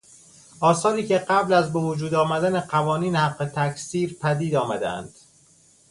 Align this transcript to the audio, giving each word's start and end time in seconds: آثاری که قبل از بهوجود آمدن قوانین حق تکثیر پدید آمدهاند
آثاری 0.59 1.07
که 1.07 1.17
قبل 1.17 1.53
از 1.53 1.73
بهوجود 1.73 2.13
آمدن 2.13 2.59
قوانین 2.59 3.15
حق 3.15 3.45
تکثیر 3.55 4.13
پدید 4.21 4.55
آمدهاند 4.55 5.15